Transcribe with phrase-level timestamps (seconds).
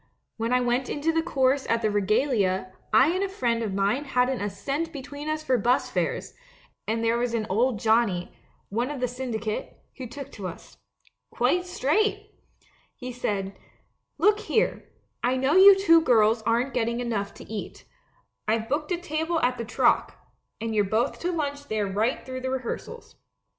[0.37, 4.05] When I went into the chorus at the Regalia, I and a friend of mine
[4.05, 6.33] hadn't a cent between us for bus fares;
[6.87, 8.35] and there was an old Johnnie—
[8.69, 10.77] one of the syndicate— who took to us.
[11.29, 12.31] Quite straight!
[12.95, 13.55] He said,
[14.17, 14.89] "Look here,
[15.21, 17.85] I know you two girls aren't getting enough to eat;
[18.47, 20.15] I've booked a table at the Troc,
[20.59, 23.17] and you're both to lunch there right through the rehearsals.